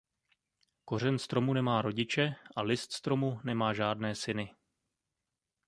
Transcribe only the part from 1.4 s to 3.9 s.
nemá rodiče a list stromu nemá